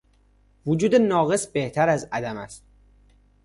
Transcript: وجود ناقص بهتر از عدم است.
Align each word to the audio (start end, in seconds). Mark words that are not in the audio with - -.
وجود 0.65 0.95
ناقص 0.95 1.47
بهتر 1.51 1.89
از 1.89 2.07
عدم 2.11 2.37
است. 2.37 2.63